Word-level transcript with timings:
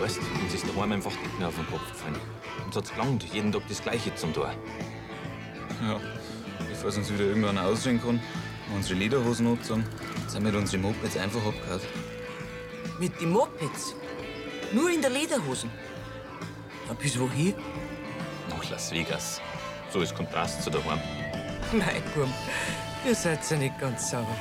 Weißt 0.00 0.16
du, 0.16 0.42
uns 0.42 0.54
ist 0.54 0.66
daheim 0.66 0.92
einfach 0.92 1.12
Decken 1.12 1.44
auf 1.44 1.54
den 1.54 1.66
Kopf 1.66 1.86
gefallen. 1.92 2.16
Uns 2.64 2.74
hat's 2.74 2.90
gelangt, 2.90 3.22
jeden 3.34 3.52
Tag 3.52 3.62
das 3.68 3.82
Gleiche 3.82 4.14
zum 4.14 4.32
Tor. 4.32 4.50
Ja, 5.82 6.00
bevor 6.68 6.88
es 6.88 6.96
uns 6.96 7.12
wieder 7.12 7.24
irgendwann 7.24 7.58
ausdrehen 7.58 8.00
kann, 8.00 8.18
haben 8.18 8.76
unsere 8.76 8.98
Lederhosen 8.98 9.46
angezogen, 9.46 9.84
sind 10.26 10.42
mit 10.42 10.54
unseren 10.54 10.82
Mopeds 10.82 11.18
einfach 11.18 11.44
abgehauen. 11.44 11.80
Mit 12.98 13.20
den 13.20 13.30
Mopeds? 13.30 13.94
Nur 14.72 14.90
in 14.90 15.02
der 15.02 15.10
Lederhosen? 15.10 15.70
Ja, 16.88 16.94
bis 16.94 17.18
wohin? 17.18 17.54
Nach 18.48 18.70
Las 18.70 18.92
Vegas. 18.92 19.42
So 19.90 20.00
ist 20.00 20.14
Kontrast 20.14 20.62
zu 20.62 20.70
daheim. 20.70 20.98
Mein 21.72 22.02
Burm, 22.14 22.32
ihr 23.04 23.14
seid 23.14 23.40
ja 23.50 23.56
nicht 23.58 23.78
ganz 23.78 24.10
sauber. 24.10 24.34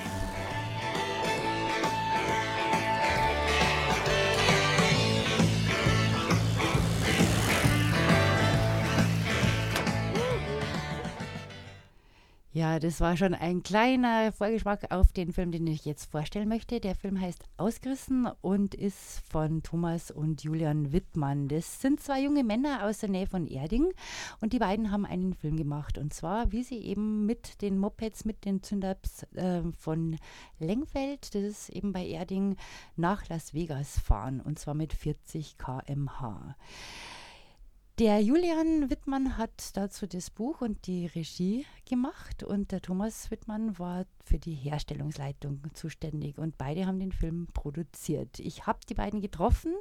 Ja, 12.59 12.77
das 12.77 12.99
war 12.99 13.15
schon 13.15 13.33
ein 13.33 13.63
kleiner 13.63 14.33
Vorgeschmack 14.33 14.91
auf 14.91 15.13
den 15.13 15.31
Film, 15.31 15.53
den 15.53 15.65
ich 15.65 15.85
jetzt 15.85 16.11
vorstellen 16.11 16.49
möchte. 16.49 16.81
Der 16.81 16.93
Film 16.93 17.21
heißt 17.21 17.41
Ausgerissen 17.55 18.27
und 18.41 18.75
ist 18.75 19.23
von 19.31 19.63
Thomas 19.63 20.11
und 20.11 20.43
Julian 20.43 20.91
Wittmann. 20.91 21.47
Das 21.47 21.79
sind 21.79 22.01
zwei 22.01 22.21
junge 22.21 22.43
Männer 22.43 22.83
aus 22.83 22.97
der 22.97 23.07
Nähe 23.07 23.27
von 23.27 23.47
Erding 23.47 23.93
und 24.41 24.51
die 24.51 24.59
beiden 24.59 24.91
haben 24.91 25.05
einen 25.05 25.35
Film 25.35 25.55
gemacht. 25.55 25.97
Und 25.97 26.13
zwar, 26.13 26.51
wie 26.51 26.63
sie 26.63 26.79
eben 26.79 27.25
mit 27.25 27.61
den 27.61 27.79
Mopeds, 27.79 28.25
mit 28.25 28.43
den 28.43 28.61
Zündaps 28.61 29.23
äh, 29.35 29.61
von 29.71 30.17
Lengfeld, 30.59 31.33
das 31.35 31.43
ist 31.43 31.69
eben 31.69 31.93
bei 31.93 32.05
Erding, 32.05 32.57
nach 32.97 33.29
Las 33.29 33.53
Vegas 33.53 33.97
fahren. 33.97 34.41
Und 34.41 34.59
zwar 34.59 34.73
mit 34.73 34.91
40 34.91 35.57
km/h. 35.57 36.57
Der 37.99 38.21
Julian 38.21 38.89
Wittmann 38.89 39.37
hat 39.37 39.75
dazu 39.75 40.07
das 40.07 40.29
Buch 40.29 40.61
und 40.61 40.87
die 40.87 41.07
Regie 41.07 41.65
gemacht 41.83 42.43
und 42.43 42.71
der 42.71 42.81
Thomas 42.81 43.29
Wittmann 43.29 43.77
war 43.77 44.05
für 44.23 44.37
die 44.37 44.53
Herstellungsleitung 44.53 45.59
zuständig 45.73 46.37
und 46.37 46.57
beide 46.57 46.85
haben 46.85 46.99
den 46.99 47.11
Film 47.11 47.47
produziert. 47.53 48.39
Ich 48.39 48.67
habe 48.67 48.79
die 48.87 48.93
beiden 48.93 49.19
getroffen 49.19 49.73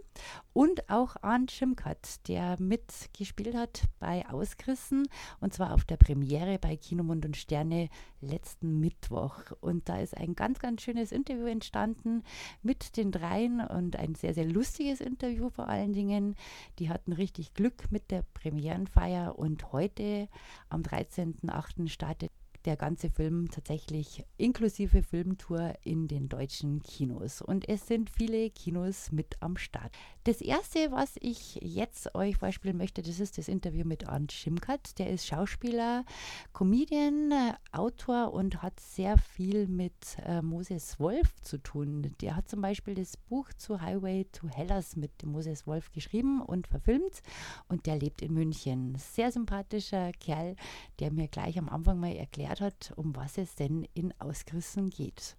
und 0.52 0.88
auch 0.90 1.16
Arndt 1.20 1.52
Schimkat, 1.52 2.26
der 2.26 2.60
mitgespielt 2.60 3.54
hat 3.54 3.82
bei 4.00 4.26
Ausgerissen 4.28 5.06
und 5.38 5.52
zwar 5.52 5.74
auf 5.74 5.84
der 5.84 5.98
Premiere 5.98 6.58
bei 6.58 6.76
Kinomund 6.76 7.24
und 7.24 7.36
Sterne 7.36 7.88
letzten 8.20 8.80
Mittwoch. 8.80 9.52
Und 9.60 9.88
da 9.88 10.00
ist 10.00 10.16
ein 10.16 10.34
ganz, 10.34 10.58
ganz 10.58 10.82
schönes 10.82 11.12
Interview 11.12 11.46
entstanden 11.46 12.24
mit 12.62 12.96
den 12.96 13.12
dreien 13.12 13.60
und 13.60 13.96
ein 13.96 14.14
sehr, 14.14 14.34
sehr 14.34 14.46
lustiges 14.46 15.00
Interview 15.00 15.50
vor 15.50 15.68
allen 15.68 15.92
Dingen. 15.92 16.34
Die 16.78 16.88
hatten 16.88 17.12
richtig 17.12 17.54
Glück 17.54 17.92
mit 17.92 18.07
der 18.10 18.24
Premierenfeier 18.34 19.38
und 19.38 19.72
heute 19.72 20.28
am 20.68 20.82
13.08. 20.82 21.88
startet 21.88 22.30
der 22.64 22.76
ganze 22.76 23.10
Film 23.10 23.50
tatsächlich 23.50 24.24
inklusive 24.36 25.02
Filmtour 25.02 25.74
in 25.84 26.08
den 26.08 26.28
deutschen 26.28 26.82
Kinos. 26.82 27.40
Und 27.40 27.68
es 27.68 27.86
sind 27.86 28.10
viele 28.10 28.50
Kinos 28.50 29.12
mit 29.12 29.36
am 29.40 29.56
Start. 29.56 29.96
Das 30.28 30.42
erste, 30.42 30.92
was 30.92 31.14
ich 31.20 31.54
jetzt 31.62 32.14
euch 32.14 32.36
vorspielen 32.36 32.76
möchte, 32.76 33.00
das 33.00 33.18
ist 33.18 33.38
das 33.38 33.48
Interview 33.48 33.86
mit 33.86 34.10
Arndt 34.10 34.30
Schimkat. 34.30 34.98
Der 34.98 35.08
ist 35.08 35.26
Schauspieler, 35.26 36.04
Comedian, 36.52 37.32
äh, 37.32 37.54
Autor 37.72 38.34
und 38.34 38.60
hat 38.60 38.78
sehr 38.78 39.16
viel 39.16 39.66
mit 39.68 39.94
äh, 40.26 40.42
Moses 40.42 41.00
Wolf 41.00 41.40
zu 41.40 41.56
tun. 41.56 42.14
Der 42.20 42.36
hat 42.36 42.46
zum 42.46 42.60
Beispiel 42.60 42.94
das 42.94 43.16
Buch 43.16 43.48
zu 43.56 43.80
Highway 43.80 44.26
to 44.30 44.48
Hellas 44.48 44.96
mit 44.96 45.24
Moses 45.24 45.66
Wolf 45.66 45.92
geschrieben 45.92 46.42
und 46.42 46.66
verfilmt 46.66 47.22
und 47.68 47.86
der 47.86 47.96
lebt 47.98 48.20
in 48.20 48.34
München. 48.34 48.96
Sehr 48.98 49.32
sympathischer 49.32 50.12
Kerl, 50.12 50.56
der 51.00 51.10
mir 51.10 51.28
gleich 51.28 51.58
am 51.58 51.70
Anfang 51.70 52.00
mal 52.00 52.14
erklärt 52.14 52.60
hat, 52.60 52.92
um 52.96 53.16
was 53.16 53.38
es 53.38 53.54
denn 53.54 53.88
in 53.94 54.12
Ausgerissen 54.20 54.90
geht. 54.90 55.37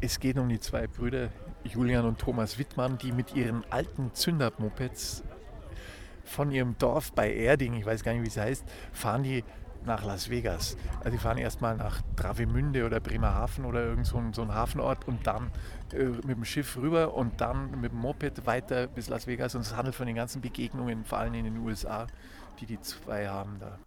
Es 0.00 0.18
geht 0.20 0.38
um 0.38 0.48
die 0.48 0.60
zwei 0.60 0.86
Brüder 0.86 1.30
Julian 1.64 2.04
und 2.04 2.18
Thomas 2.18 2.58
Wittmann, 2.58 2.98
die 2.98 3.12
mit 3.12 3.34
ihren 3.34 3.64
alten 3.70 4.12
Zünder-Mopeds 4.14 5.22
von 6.24 6.50
ihrem 6.50 6.76
Dorf 6.78 7.12
bei 7.12 7.32
Erding, 7.32 7.74
ich 7.74 7.86
weiß 7.86 8.02
gar 8.02 8.12
nicht, 8.12 8.22
wie 8.22 8.28
es 8.28 8.36
heißt, 8.36 8.64
fahren 8.92 9.22
die 9.22 9.44
nach 9.84 10.04
Las 10.04 10.30
Vegas. 10.30 10.76
Also 10.98 11.10
die 11.10 11.18
fahren 11.18 11.38
erstmal 11.38 11.76
nach 11.76 12.02
Travemünde 12.16 12.86
oder 12.86 13.00
Bremerhaven 13.00 13.64
oder 13.64 13.84
irgend 13.84 14.06
so 14.06 14.16
ein, 14.16 14.32
so 14.32 14.42
ein 14.42 14.54
Hafenort 14.54 15.06
und 15.08 15.26
dann 15.26 15.50
äh, 15.92 16.04
mit 16.04 16.30
dem 16.30 16.44
Schiff 16.44 16.76
rüber 16.76 17.14
und 17.14 17.40
dann 17.40 17.80
mit 17.80 17.92
dem 17.92 17.98
Moped 17.98 18.46
weiter 18.46 18.86
bis 18.86 19.08
Las 19.08 19.26
Vegas. 19.26 19.54
Und 19.54 19.62
es 19.62 19.76
handelt 19.76 19.94
von 19.94 20.06
den 20.06 20.16
ganzen 20.16 20.40
Begegnungen, 20.40 21.04
vor 21.04 21.18
allem 21.18 21.34
in 21.34 21.44
den 21.44 21.58
USA, 21.58 22.06
die 22.60 22.66
die 22.66 22.80
zwei 22.80 23.28
haben 23.28 23.58
da. 23.58 23.78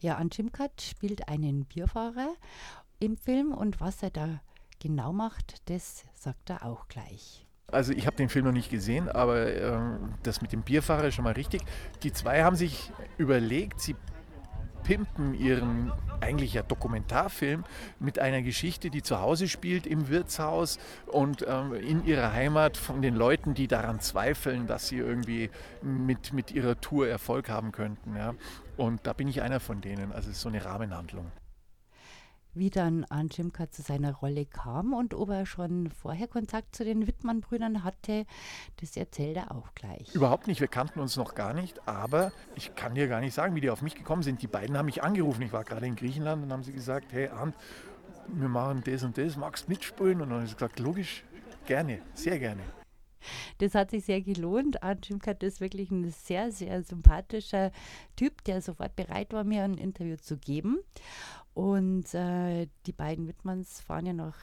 Ja, 0.00 0.16
Antimkat 0.16 0.80
spielt 0.80 1.28
einen 1.28 1.64
Bierfahrer 1.64 2.34
im 3.00 3.16
Film 3.16 3.52
und 3.52 3.80
was 3.80 4.02
er 4.02 4.10
da 4.10 4.40
genau 4.80 5.12
macht, 5.12 5.68
das 5.68 6.04
sagt 6.14 6.50
er 6.50 6.64
auch 6.64 6.88
gleich. 6.88 7.46
Also 7.68 7.92
ich 7.92 8.06
habe 8.06 8.16
den 8.16 8.28
Film 8.28 8.44
noch 8.44 8.52
nicht 8.52 8.70
gesehen, 8.70 9.08
aber 9.08 9.46
äh, 9.46 9.78
das 10.22 10.42
mit 10.42 10.52
dem 10.52 10.62
Bierfahrer 10.62 11.06
ist 11.08 11.14
schon 11.14 11.24
mal 11.24 11.32
richtig. 11.32 11.62
Die 12.02 12.12
zwei 12.12 12.44
haben 12.44 12.56
sich 12.56 12.92
überlegt, 13.16 13.80
sie 13.80 13.96
pimpen 14.84 15.34
ihren 15.34 15.92
eigentlich 16.20 16.54
ja 16.54 16.62
Dokumentarfilm 16.62 17.64
mit 17.98 18.18
einer 18.18 18.42
Geschichte, 18.42 18.90
die 18.90 19.02
zu 19.02 19.20
Hause 19.20 19.48
spielt 19.48 19.86
im 19.86 20.08
Wirtshaus 20.08 20.78
und 21.06 21.44
ähm, 21.48 21.74
in 21.74 22.04
ihrer 22.04 22.32
Heimat 22.32 22.76
von 22.76 23.02
den 23.02 23.14
Leuten, 23.14 23.54
die 23.54 23.66
daran 23.66 24.00
zweifeln, 24.00 24.66
dass 24.66 24.88
sie 24.88 24.98
irgendwie 24.98 25.50
mit, 25.82 26.32
mit 26.32 26.52
ihrer 26.52 26.80
Tour 26.80 27.08
Erfolg 27.08 27.48
haben 27.48 27.72
könnten. 27.72 28.14
Ja. 28.14 28.34
Und 28.76 29.06
da 29.06 29.14
bin 29.14 29.26
ich 29.26 29.42
einer 29.42 29.58
von 29.58 29.80
denen. 29.80 30.12
Also 30.12 30.28
es 30.30 30.36
ist 30.36 30.42
so 30.42 30.50
eine 30.50 30.64
Rahmenhandlung 30.64 31.32
wie 32.54 32.70
dann 32.70 33.04
Anjimka 33.04 33.70
zu 33.70 33.82
seiner 33.82 34.12
Rolle 34.12 34.46
kam 34.46 34.92
und 34.92 35.14
ob 35.14 35.30
er 35.30 35.46
schon 35.46 35.90
vorher 35.90 36.28
Kontakt 36.28 36.74
zu 36.74 36.84
den 36.84 37.06
Wittmann-Brüdern 37.06 37.84
hatte, 37.84 38.26
das 38.80 38.96
erzählt 38.96 39.36
er 39.36 39.52
auch 39.52 39.74
gleich. 39.74 40.14
Überhaupt 40.14 40.46
nicht, 40.46 40.60
wir 40.60 40.68
kannten 40.68 41.00
uns 41.00 41.16
noch 41.16 41.34
gar 41.34 41.54
nicht, 41.54 41.86
aber 41.88 42.32
ich 42.54 42.74
kann 42.74 42.94
dir 42.94 43.08
gar 43.08 43.20
nicht 43.20 43.34
sagen, 43.34 43.54
wie 43.54 43.60
die 43.60 43.70
auf 43.70 43.82
mich 43.82 43.94
gekommen 43.94 44.22
sind. 44.22 44.42
Die 44.42 44.46
beiden 44.46 44.76
haben 44.76 44.86
mich 44.86 45.02
angerufen, 45.02 45.42
ich 45.42 45.52
war 45.52 45.64
gerade 45.64 45.86
in 45.86 45.96
Griechenland 45.96 46.42
und 46.42 46.52
haben 46.52 46.62
sie 46.62 46.72
gesagt, 46.72 47.12
hey 47.12 47.28
Arndt, 47.28 47.56
wir 48.28 48.48
machen 48.48 48.82
das 48.84 49.02
und 49.02 49.18
das, 49.18 49.36
magst 49.36 49.68
mitspielen? 49.68 50.20
Und 50.20 50.30
dann 50.30 50.38
habe 50.38 50.46
ich 50.46 50.54
gesagt, 50.54 50.78
logisch, 50.78 51.24
gerne, 51.66 52.00
sehr 52.14 52.38
gerne. 52.38 52.62
Das 53.58 53.74
hat 53.74 53.90
sich 53.90 54.04
sehr 54.04 54.22
gelohnt. 54.22 54.82
Anjimkat 54.82 55.42
ist 55.42 55.60
wirklich 55.60 55.90
ein 55.90 56.10
sehr, 56.10 56.50
sehr 56.52 56.82
sympathischer 56.82 57.70
Typ, 58.16 58.44
der 58.44 58.60
sofort 58.60 58.96
bereit 58.96 59.32
war, 59.32 59.44
mir 59.44 59.64
ein 59.64 59.78
Interview 59.78 60.16
zu 60.16 60.36
geben. 60.36 60.78
Und 61.54 62.12
äh, 62.14 62.66
die 62.86 62.92
beiden 62.92 63.28
Wittmanns 63.28 63.80
fahren 63.80 64.06
ja 64.06 64.12
nach 64.12 64.36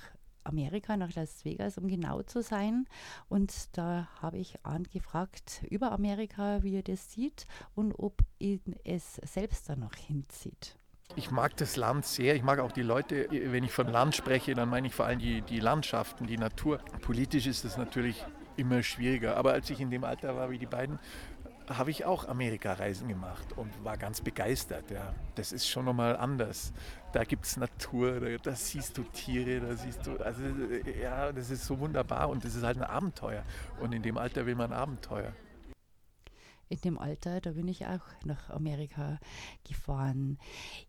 Amerika, 0.43 0.97
nach 0.97 1.13
Las 1.15 1.45
Vegas, 1.45 1.77
um 1.77 1.87
genau 1.87 2.21
zu 2.23 2.41
sein. 2.41 2.85
Und 3.29 3.77
da 3.77 4.07
habe 4.21 4.37
ich 4.37 4.55
Arndt 4.63 4.91
gefragt 4.91 5.63
über 5.69 5.91
Amerika, 5.91 6.63
wie 6.63 6.77
er 6.77 6.83
das 6.83 7.11
sieht 7.11 7.45
und 7.75 7.93
ob 7.93 8.21
ihn 8.39 8.75
es 8.83 9.15
selbst 9.15 9.69
da 9.69 9.75
noch 9.75 9.93
hinzieht. 9.93 10.77
Ich 11.17 11.29
mag 11.29 11.57
das 11.57 11.75
Land 11.75 12.05
sehr. 12.05 12.35
Ich 12.35 12.43
mag 12.43 12.59
auch 12.59 12.71
die 12.71 12.83
Leute. 12.83 13.27
Wenn 13.29 13.65
ich 13.65 13.71
von 13.71 13.87
Land 13.87 14.15
spreche, 14.15 14.53
dann 14.53 14.69
meine 14.69 14.87
ich 14.87 14.95
vor 14.95 15.05
allem 15.05 15.19
die, 15.19 15.41
die 15.41 15.59
Landschaften, 15.59 16.25
die 16.25 16.37
Natur. 16.37 16.77
Politisch 17.01 17.47
ist 17.47 17.65
es 17.65 17.75
natürlich 17.77 18.23
immer 18.61 18.83
schwieriger. 18.83 19.35
Aber 19.35 19.53
als 19.53 19.69
ich 19.69 19.79
in 19.79 19.91
dem 19.91 20.03
Alter 20.03 20.35
war 20.35 20.49
wie 20.49 20.57
die 20.57 20.65
beiden, 20.65 20.99
habe 21.69 21.91
ich 21.91 22.05
auch 22.05 22.27
Amerika-Reisen 22.27 23.07
gemacht 23.07 23.53
und 23.55 23.83
war 23.83 23.97
ganz 23.97 24.21
begeistert. 24.21 24.89
Ja. 24.91 25.13
Das 25.35 25.51
ist 25.51 25.67
schon 25.67 25.85
nochmal 25.85 26.17
anders. 26.17 26.73
Da 27.13 27.23
gibt 27.23 27.45
es 27.45 27.57
Natur, 27.57 28.19
da, 28.19 28.37
da, 28.37 28.55
siehst 28.55 28.97
du 28.97 29.03
Tiere, 29.03 29.59
da 29.59 29.75
siehst 29.75 30.05
du, 30.05 30.17
also 30.17 30.41
ja, 31.01 31.31
das 31.31 31.49
ist 31.49 31.65
so 31.65 31.79
wunderbar 31.79 32.29
und 32.29 32.43
das 32.43 32.55
ist 32.55 32.63
halt 32.63 32.77
ein 32.77 32.83
Abenteuer. 32.83 33.43
Und 33.79 33.93
in 33.93 34.01
dem 34.01 34.17
Alter 34.17 34.45
will 34.45 34.55
man 34.55 34.71
Abenteuer. 34.71 35.33
In 36.69 36.79
dem 36.81 36.97
Alter, 36.97 37.41
da 37.41 37.51
bin 37.51 37.67
ich 37.67 37.85
auch 37.85 38.05
nach 38.23 38.49
Amerika 38.49 39.19
gefahren. 39.67 40.37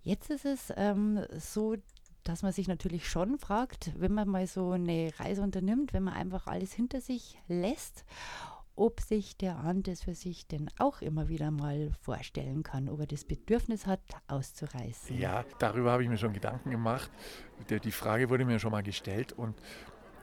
Jetzt 0.02 0.30
ist 0.30 0.44
es 0.44 0.72
ähm, 0.76 1.26
so, 1.38 1.74
dass 2.24 2.42
man 2.42 2.52
sich 2.52 2.68
natürlich 2.68 3.08
schon 3.08 3.38
fragt, 3.38 3.92
wenn 3.98 4.12
man 4.12 4.28
mal 4.28 4.46
so 4.46 4.70
eine 4.72 5.12
Reise 5.18 5.42
unternimmt, 5.42 5.92
wenn 5.92 6.04
man 6.04 6.14
einfach 6.14 6.46
alles 6.46 6.72
hinter 6.72 7.00
sich 7.00 7.38
lässt 7.48 8.04
ob 8.74 9.00
sich 9.00 9.36
der 9.36 9.62
das 9.82 10.02
für 10.02 10.14
sich 10.14 10.46
denn 10.46 10.70
auch 10.78 11.02
immer 11.02 11.28
wieder 11.28 11.50
mal 11.50 11.90
vorstellen 12.00 12.62
kann, 12.62 12.88
ob 12.88 13.00
er 13.00 13.06
das 13.06 13.24
Bedürfnis 13.24 13.86
hat, 13.86 14.00
auszureißen. 14.28 15.18
Ja, 15.18 15.44
darüber 15.58 15.92
habe 15.92 16.02
ich 16.02 16.08
mir 16.08 16.16
schon 16.16 16.32
Gedanken 16.32 16.70
gemacht. 16.70 17.10
Die 17.68 17.92
Frage 17.92 18.30
wurde 18.30 18.44
mir 18.44 18.58
schon 18.58 18.72
mal 18.72 18.82
gestellt 18.82 19.32
und 19.32 19.54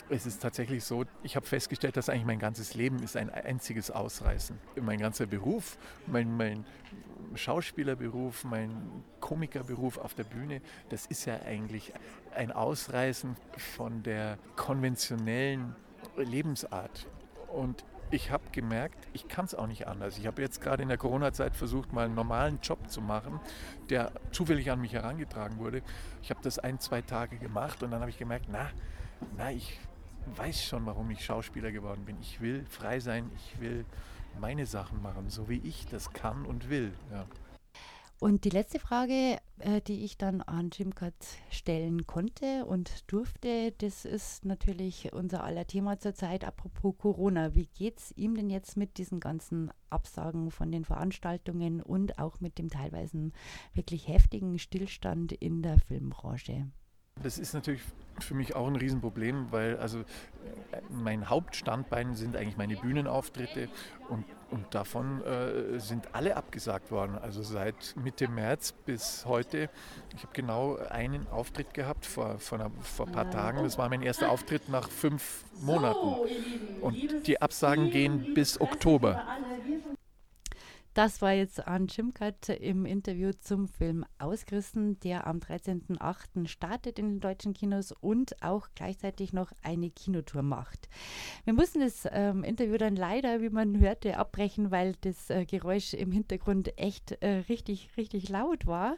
es 0.09 0.25
ist 0.25 0.41
tatsächlich 0.41 0.83
so, 0.83 1.05
ich 1.23 1.35
habe 1.35 1.45
festgestellt, 1.45 1.95
dass 1.97 2.09
eigentlich 2.09 2.25
mein 2.25 2.39
ganzes 2.39 2.73
Leben 2.73 3.01
ist 3.03 3.15
ein 3.15 3.29
einziges 3.29 3.91
Ausreißen. 3.91 4.57
Mein 4.81 4.99
ganzer 4.99 5.25
Beruf, 5.25 5.77
mein, 6.07 6.35
mein 6.35 6.65
Schauspielerberuf, 7.35 8.43
mein 8.43 9.03
Komikerberuf 9.19 9.97
auf 9.97 10.15
der 10.15 10.23
Bühne, 10.23 10.61
das 10.89 11.05
ist 11.05 11.25
ja 11.25 11.39
eigentlich 11.45 11.93
ein 12.35 12.51
Ausreißen 12.51 13.35
von 13.75 14.03
der 14.03 14.37
konventionellen 14.55 15.75
Lebensart. 16.17 17.07
Und 17.51 17.85
ich 18.11 18.31
habe 18.31 18.43
gemerkt, 18.51 19.07
ich 19.13 19.27
kann 19.27 19.45
es 19.45 19.53
auch 19.53 19.67
nicht 19.67 19.87
anders. 19.87 20.17
Ich 20.17 20.25
habe 20.25 20.41
jetzt 20.41 20.61
gerade 20.61 20.81
in 20.81 20.89
der 20.89 20.97
Corona-Zeit 20.97 21.55
versucht, 21.55 21.93
mal 21.93 22.05
einen 22.05 22.15
normalen 22.15 22.59
Job 22.61 22.89
zu 22.89 23.01
machen, 23.01 23.39
der 23.89 24.11
zufällig 24.31 24.71
an 24.71 24.81
mich 24.81 24.93
herangetragen 24.93 25.59
wurde. 25.59 25.83
Ich 26.23 26.31
habe 26.31 26.39
das 26.41 26.57
ein, 26.57 26.79
zwei 26.79 27.03
Tage 27.03 27.37
gemacht 27.37 27.83
und 27.83 27.91
dann 27.91 27.99
habe 27.99 28.09
ich 28.09 28.17
gemerkt, 28.17 28.47
na, 28.49 28.71
na, 29.37 29.51
ich 29.51 29.79
weiß 30.37 30.63
schon, 30.63 30.85
warum 30.85 31.09
ich 31.11 31.23
Schauspieler 31.23 31.71
geworden 31.71 32.05
bin. 32.05 32.17
Ich 32.21 32.41
will 32.41 32.65
frei 32.69 32.99
sein, 32.99 33.29
ich 33.35 33.59
will 33.59 33.85
meine 34.39 34.65
Sachen 34.65 35.01
machen, 35.01 35.29
so 35.29 35.49
wie 35.49 35.61
ich 35.63 35.87
das 35.87 36.11
kann 36.13 36.45
und 36.45 36.69
will. 36.69 36.93
Ja. 37.11 37.25
Und 38.19 38.43
die 38.43 38.49
letzte 38.49 38.79
Frage, 38.79 39.37
äh, 39.59 39.79
die 39.79 40.03
ich 40.03 40.17
dann 40.17 40.41
an 40.41 40.71
Jim 40.73 40.93
Cut 40.93 41.13
stellen 41.49 42.05
konnte 42.05 42.65
und 42.65 43.09
durfte, 43.09 43.71
das 43.77 44.03
ist 44.03 44.43
natürlich 44.43 45.13
unser 45.13 45.45
aller 45.45 45.65
Thema 45.65 45.99
zurzeit, 45.99 46.43
apropos 46.43 46.97
Corona. 46.97 47.55
Wie 47.55 47.67
geht 47.67 47.99
es 47.99 48.11
ihm 48.17 48.35
denn 48.35 48.49
jetzt 48.49 48.75
mit 48.75 48.97
diesen 48.97 49.21
ganzen 49.21 49.71
Absagen 49.89 50.51
von 50.51 50.69
den 50.69 50.83
Veranstaltungen 50.83 51.81
und 51.81 52.19
auch 52.19 52.41
mit 52.41 52.57
dem 52.57 52.69
teilweise 52.69 53.31
wirklich 53.73 54.09
heftigen 54.09 54.59
Stillstand 54.59 55.31
in 55.31 55.61
der 55.61 55.79
Filmbranche? 55.79 56.67
Das 57.23 57.37
ist 57.37 57.53
natürlich 57.53 57.81
für 58.19 58.33
mich 58.33 58.55
auch 58.55 58.67
ein 58.67 58.75
Riesenproblem, 58.75 59.47
weil 59.51 59.77
also 59.77 60.03
mein 60.89 61.29
Hauptstandbein 61.29 62.15
sind 62.15 62.35
eigentlich 62.35 62.57
meine 62.57 62.75
Bühnenauftritte 62.75 63.69
und, 64.09 64.25
und 64.51 64.73
davon 64.73 65.23
äh, 65.23 65.79
sind 65.79 66.13
alle 66.13 66.35
abgesagt 66.35 66.91
worden. 66.91 67.17
Also 67.17 67.43
seit 67.43 67.95
Mitte 68.01 68.27
März 68.27 68.73
bis 68.85 69.25
heute. 69.25 69.69
Ich 70.15 70.23
habe 70.23 70.33
genau 70.33 70.77
einen 70.77 71.27
Auftritt 71.27 71.73
gehabt 71.73 72.05
vor, 72.05 72.39
vor, 72.39 72.59
einer, 72.59 72.71
vor 72.81 73.07
ein 73.07 73.11
paar 73.11 73.29
Tagen. 73.29 73.63
Das 73.63 73.77
war 73.77 73.89
mein 73.89 74.01
erster 74.01 74.29
Auftritt 74.29 74.69
nach 74.69 74.89
fünf 74.89 75.43
Monaten. 75.61 76.15
Und 76.81 77.27
die 77.27 77.41
Absagen 77.41 77.89
gehen 77.91 78.33
bis 78.33 78.59
Oktober. 78.59 79.23
Das 80.95 81.21
war 81.21 81.33
jetzt 81.33 81.67
an 81.67 81.85
Jimcat 81.85 82.49
im 82.49 82.85
Interview 82.85 83.31
zum 83.39 83.67
Film 83.67 84.03
Ausgerissen, 84.17 84.99
der 85.01 85.27
am 85.27 85.37
13.08. 85.37 86.47
startet 86.47 86.97
in 86.97 87.07
den 87.07 87.19
deutschen 87.19 87.53
Kinos 87.53 87.91
und 87.91 88.41
auch 88.41 88.69
gleichzeitig 88.73 89.31
noch 89.31 89.51
eine 89.61 89.91
Kinotour 89.91 90.41
macht. 90.41 90.89
Wir 91.45 91.53
mussten 91.53 91.81
das 91.81 92.07
ähm, 92.11 92.43
Interview 92.43 92.77
dann 92.77 92.95
leider, 92.95 93.39
wie 93.41 93.51
man 93.51 93.79
hörte, 93.79 94.17
abbrechen, 94.17 94.71
weil 94.71 94.95
das 95.01 95.29
äh, 95.29 95.45
Geräusch 95.45 95.93
im 95.93 96.11
Hintergrund 96.11 96.75
echt 96.79 97.11
äh, 97.21 97.43
richtig, 97.47 97.91
richtig 97.95 98.27
laut 98.27 98.65
war. 98.65 98.97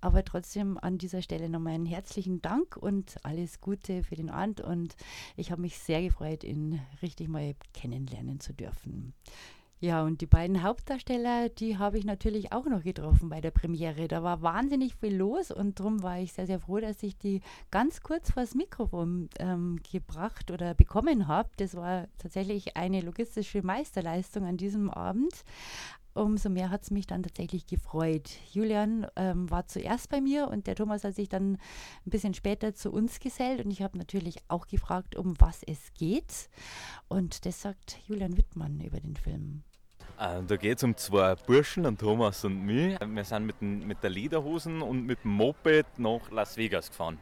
Aber 0.00 0.24
trotzdem 0.24 0.78
an 0.78 0.96
dieser 0.96 1.22
Stelle 1.22 1.48
nochmal 1.48 1.74
einen 1.74 1.86
herzlichen 1.86 2.40
Dank 2.40 2.76
und 2.76 3.16
alles 3.24 3.60
Gute 3.60 4.04
für 4.04 4.14
den 4.14 4.30
Abend 4.30 4.60
und 4.60 4.94
ich 5.36 5.50
habe 5.50 5.62
mich 5.62 5.78
sehr 5.78 6.02
gefreut, 6.02 6.44
ihn 6.44 6.80
richtig 7.02 7.28
mal 7.28 7.56
kennenlernen 7.74 8.38
zu 8.38 8.52
dürfen. 8.52 9.12
Ja, 9.84 10.04
und 10.04 10.20
die 10.20 10.26
beiden 10.26 10.62
Hauptdarsteller, 10.62 11.48
die 11.48 11.76
habe 11.76 11.98
ich 11.98 12.04
natürlich 12.04 12.52
auch 12.52 12.66
noch 12.66 12.84
getroffen 12.84 13.28
bei 13.30 13.40
der 13.40 13.50
Premiere. 13.50 14.06
Da 14.06 14.22
war 14.22 14.40
wahnsinnig 14.40 14.94
viel 14.94 15.16
los 15.16 15.50
und 15.50 15.80
darum 15.80 16.04
war 16.04 16.20
ich 16.20 16.32
sehr, 16.32 16.46
sehr 16.46 16.60
froh, 16.60 16.78
dass 16.78 17.02
ich 17.02 17.18
die 17.18 17.40
ganz 17.72 18.00
kurz 18.00 18.30
vors 18.30 18.54
Mikrofon 18.54 19.28
ähm, 19.40 19.80
gebracht 19.90 20.52
oder 20.52 20.74
bekommen 20.74 21.26
habe. 21.26 21.48
Das 21.56 21.74
war 21.74 22.06
tatsächlich 22.18 22.76
eine 22.76 23.00
logistische 23.00 23.66
Meisterleistung 23.66 24.44
an 24.44 24.56
diesem 24.56 24.88
Abend. 24.88 25.42
Umso 26.14 26.48
mehr 26.48 26.70
hat 26.70 26.84
es 26.84 26.92
mich 26.92 27.08
dann 27.08 27.24
tatsächlich 27.24 27.66
gefreut. 27.66 28.30
Julian 28.52 29.08
ähm, 29.16 29.50
war 29.50 29.66
zuerst 29.66 30.10
bei 30.10 30.20
mir 30.20 30.46
und 30.46 30.68
der 30.68 30.76
Thomas 30.76 31.02
hat 31.02 31.16
sich 31.16 31.28
dann 31.28 31.54
ein 31.54 32.10
bisschen 32.10 32.34
später 32.34 32.72
zu 32.72 32.92
uns 32.92 33.18
gesellt 33.18 33.64
und 33.64 33.72
ich 33.72 33.82
habe 33.82 33.98
natürlich 33.98 34.36
auch 34.46 34.68
gefragt, 34.68 35.16
um 35.16 35.34
was 35.40 35.64
es 35.64 35.92
geht. 35.94 36.48
Und 37.08 37.46
das 37.46 37.62
sagt 37.62 37.98
Julian 38.06 38.36
Wittmann 38.36 38.80
über 38.80 39.00
den 39.00 39.16
Film. 39.16 39.64
Äh, 40.18 40.42
da 40.46 40.56
geht 40.56 40.78
es 40.78 40.84
um 40.84 40.96
zwei 40.96 41.34
Burschen, 41.34 41.84
den 41.84 41.98
Thomas 41.98 42.44
und 42.44 42.64
mich. 42.64 42.98
Wir 43.00 43.24
sind 43.24 43.46
mit, 43.46 43.60
den, 43.60 43.86
mit 43.86 44.02
der 44.02 44.10
Lederhosen 44.10 44.82
und 44.82 45.06
mit 45.06 45.24
dem 45.24 45.32
Moped 45.32 45.86
nach 45.98 46.30
Las 46.30 46.56
Vegas 46.56 46.90
gefahren. 46.90 47.18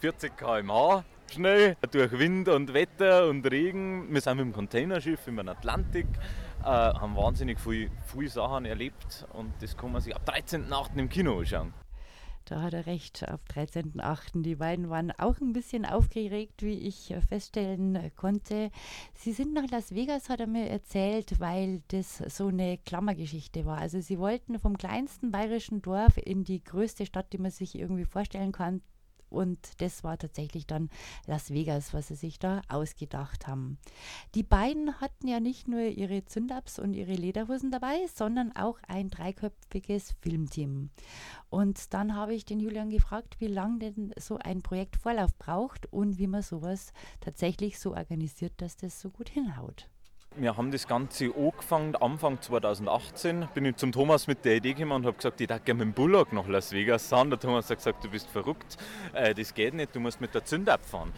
40 0.00 0.36
km/h, 0.36 1.04
schnell, 1.32 1.76
durch 1.90 2.12
Wind 2.18 2.48
und 2.48 2.74
Wetter 2.74 3.28
und 3.28 3.48
Regen. 3.50 4.12
Wir 4.12 4.20
sind 4.20 4.36
mit 4.36 4.46
dem 4.46 4.52
Containerschiff 4.52 5.26
im 5.28 5.38
Atlantik, 5.48 6.06
äh, 6.62 6.64
haben 6.64 7.16
wahnsinnig 7.16 7.60
viele 7.60 7.90
viel 8.12 8.28
Sachen 8.28 8.64
erlebt 8.64 9.26
und 9.32 9.52
das 9.60 9.76
kann 9.76 9.92
man 9.92 10.00
sich 10.00 10.14
ab 10.14 10.22
13.8. 10.26 10.98
im 10.98 11.08
Kino 11.08 11.38
anschauen. 11.38 11.72
Da 12.44 12.62
hat 12.62 12.74
er 12.74 12.86
recht, 12.86 13.28
ab 13.28 13.40
13.8. 13.54 14.42
Die 14.42 14.56
beiden 14.56 14.90
waren 14.90 15.12
auch 15.12 15.40
ein 15.40 15.52
bisschen 15.52 15.84
aufgeregt, 15.84 16.62
wie 16.62 16.78
ich 16.78 17.14
feststellen 17.28 18.10
konnte. 18.16 18.70
Sie 19.14 19.32
sind 19.32 19.52
nach 19.52 19.70
Las 19.70 19.94
Vegas, 19.94 20.28
hat 20.28 20.40
er 20.40 20.46
mir 20.46 20.68
erzählt, 20.68 21.38
weil 21.40 21.82
das 21.88 22.18
so 22.18 22.48
eine 22.48 22.78
Klammergeschichte 22.78 23.64
war. 23.64 23.78
Also 23.78 24.00
sie 24.00 24.18
wollten 24.18 24.58
vom 24.58 24.76
kleinsten 24.76 25.30
bayerischen 25.30 25.82
Dorf 25.82 26.16
in 26.16 26.44
die 26.44 26.62
größte 26.62 27.06
Stadt, 27.06 27.32
die 27.32 27.38
man 27.38 27.50
sich 27.50 27.78
irgendwie 27.78 28.04
vorstellen 28.04 28.52
kann, 28.52 28.82
und 29.32 29.80
das 29.80 30.04
war 30.04 30.18
tatsächlich 30.18 30.66
dann 30.66 30.90
Las 31.26 31.50
Vegas, 31.50 31.94
was 31.94 32.08
sie 32.08 32.14
sich 32.14 32.38
da 32.38 32.62
ausgedacht 32.68 33.46
haben. 33.46 33.78
Die 34.34 34.42
beiden 34.42 35.00
hatten 35.00 35.26
ja 35.26 35.40
nicht 35.40 35.68
nur 35.68 35.80
ihre 35.80 36.24
Zündabs 36.24 36.78
und 36.78 36.94
ihre 36.94 37.14
Lederhosen 37.14 37.70
dabei, 37.70 38.06
sondern 38.14 38.54
auch 38.54 38.78
ein 38.86 39.08
dreiköpfiges 39.08 40.14
Filmteam. 40.20 40.90
Und 41.50 41.92
dann 41.94 42.14
habe 42.14 42.34
ich 42.34 42.44
den 42.44 42.60
Julian 42.60 42.90
gefragt, 42.90 43.36
wie 43.40 43.48
lange 43.48 43.78
denn 43.78 44.12
so 44.18 44.38
ein 44.38 44.62
Projekt 44.62 44.96
Vorlauf 44.96 45.36
braucht 45.38 45.92
und 45.92 46.18
wie 46.18 46.26
man 46.26 46.42
sowas 46.42 46.92
tatsächlich 47.20 47.78
so 47.78 47.94
organisiert, 47.94 48.52
dass 48.58 48.76
das 48.76 49.00
so 49.00 49.10
gut 49.10 49.28
hinhaut. 49.28 49.88
Wir 50.36 50.56
haben 50.56 50.70
das 50.70 50.88
Ganze 50.88 51.30
angefangen, 51.36 51.94
Anfang 51.94 52.40
2018. 52.40 53.48
Bin 53.52 53.66
ich 53.66 53.76
zum 53.76 53.92
Thomas 53.92 54.26
mit 54.26 54.46
der 54.46 54.56
Idee 54.56 54.72
gekommen 54.72 54.92
und 54.92 55.06
habe 55.06 55.16
gesagt, 55.18 55.38
ich 55.42 55.46
darf 55.46 55.62
gerne 55.62 55.84
mit 55.84 55.88
dem 55.88 55.94
Bullock 55.94 56.32
nach 56.32 56.48
Las 56.48 56.72
Vegas 56.72 57.06
fahren. 57.06 57.28
Der 57.28 57.38
Thomas 57.38 57.68
hat 57.68 57.76
gesagt, 57.76 58.02
du 58.02 58.08
bist 58.08 58.30
verrückt, 58.30 58.78
äh, 59.12 59.34
das 59.34 59.52
geht 59.52 59.74
nicht, 59.74 59.94
du 59.94 60.00
musst 60.00 60.22
mit 60.22 60.34
der 60.34 60.42
Zündab 60.42 60.82
fahren. 60.86 61.12